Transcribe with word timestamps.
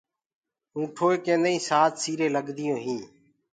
اونٺوئي 0.77 1.17
ڪيندآئين 1.25 1.59
سآت 1.69 1.93
سيرين 2.03 2.31
لگديون 2.37 2.77
هين 2.85 3.01